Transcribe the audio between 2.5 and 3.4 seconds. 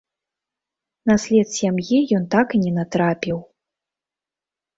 і не натрапіў.